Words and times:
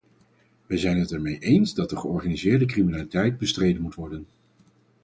Wij 0.67 0.77
zijn 0.77 0.99
het 0.99 1.11
ermee 1.11 1.39
eens 1.39 1.73
dat 1.73 1.89
de 1.89 1.97
georganiseerde 1.97 2.65
criminaliteit 2.65 3.37
bestreden 3.37 3.81
moet 3.81 3.95
worden. 3.95 4.25